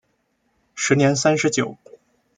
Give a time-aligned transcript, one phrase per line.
[0.73, 1.77] 时年三十九。